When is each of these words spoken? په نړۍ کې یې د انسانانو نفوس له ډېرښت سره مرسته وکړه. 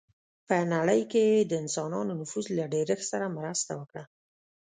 په 0.47 0.55
نړۍ 0.73 1.01
کې 1.11 1.21
یې 1.31 1.41
د 1.49 1.51
انسانانو 1.63 2.17
نفوس 2.21 2.45
له 2.57 2.65
ډېرښت 2.73 3.05
سره 3.11 3.33
مرسته 3.37 3.71
وکړه. 3.79 4.03